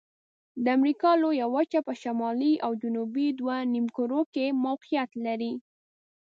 د 0.63 0.65
امریکا 0.77 1.11
لویه 1.21 1.47
وچه 1.55 1.79
په 1.87 1.93
شمالي 2.01 2.53
او 2.65 2.71
جنوبي 2.81 3.27
دوه 3.39 3.57
نیمو 3.73 3.93
کرو 3.97 4.21
کې 4.33 4.45
موقعیت 4.65 5.11
لري. 5.25 5.53